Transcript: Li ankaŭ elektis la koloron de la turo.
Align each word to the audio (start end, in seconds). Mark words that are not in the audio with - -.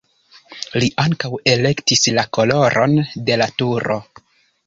Li 0.83 0.87
ankaŭ 1.03 1.29
elektis 1.51 2.09
la 2.19 2.25
koloron 2.37 2.97
de 3.27 3.39
la 3.43 3.49
turo. 3.61 3.99